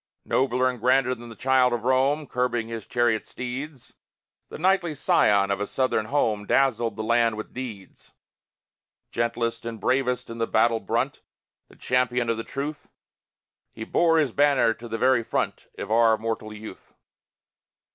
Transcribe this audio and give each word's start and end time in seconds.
Nobler 0.25 0.67
and 0.67 0.79
grander 0.79 1.13
than 1.13 1.29
the 1.29 1.35
Child 1.35 1.73
of 1.73 1.83
Rome 1.83 2.25
Curbing 2.25 2.69
his 2.69 2.87
chariot 2.87 3.23
steeds, 3.27 3.93
The 4.49 4.57
knightly 4.57 4.95
scion 4.95 5.51
of 5.51 5.59
a 5.59 5.67
Southern 5.67 6.05
home 6.07 6.47
Dazzled 6.47 6.95
the 6.95 7.03
land 7.03 7.37
with 7.37 7.53
deeds. 7.53 8.11
Gentlest 9.11 9.63
and 9.63 9.79
bravest 9.79 10.27
in 10.31 10.39
the 10.39 10.47
battle 10.47 10.79
brunt, 10.79 11.21
The 11.67 11.75
champion 11.75 12.31
of 12.31 12.37
the 12.37 12.43
truth, 12.43 12.89
He 13.73 13.83
bore 13.83 14.17
his 14.17 14.31
banner 14.31 14.73
to 14.73 14.87
the 14.87 14.97
very 14.97 15.21
front 15.23 15.67
Of 15.77 15.91
our 15.91 16.15
immortal 16.15 16.51
youth. 16.51 16.95